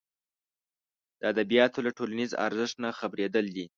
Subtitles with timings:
[1.19, 3.65] د ادبیاتو له ټولنیز ارزښت نه خبرېدل دي.